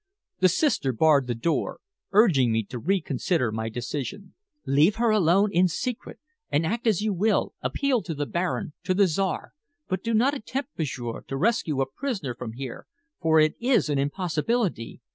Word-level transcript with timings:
The 0.39 0.49
sister 0.49 0.91
barred 0.93 1.27
the 1.27 1.35
door, 1.35 1.79
urging 2.11 2.51
me 2.51 2.63
to 2.69 2.79
reconsider 2.79 3.51
my 3.51 3.69
decision. 3.69 4.33
"Leave 4.65 4.95
her 4.95 5.11
alone 5.11 5.51
in 5.51 5.67
secret, 5.67 6.17
and 6.49 6.65
act 6.65 6.87
as 6.87 7.03
you 7.03 7.13
will, 7.13 7.53
appeal 7.61 8.01
to 8.01 8.15
the 8.15 8.25
Baron, 8.25 8.73
to 8.85 8.95
the 8.95 9.05
Czar, 9.05 9.53
but 9.87 10.01
do 10.03 10.15
not 10.15 10.33
attempt, 10.33 10.71
m'sieur, 10.75 11.21
to 11.27 11.37
rescue 11.37 11.81
a 11.81 11.85
prisoner 11.85 12.33
from 12.33 12.53
here, 12.53 12.87
for 13.21 13.39
it 13.39 13.53
is 13.59 13.89
an 13.91 13.99
impossibility. 13.99 15.01